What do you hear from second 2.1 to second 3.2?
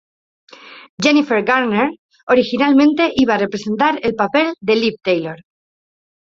originalmente